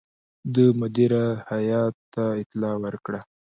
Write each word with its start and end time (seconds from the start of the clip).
ده 0.53 0.65
مدیره 0.79 1.25
هیات 1.49 1.95
ته 2.13 2.23
اطلاع 2.41 2.75
ورکړه. 2.83 3.19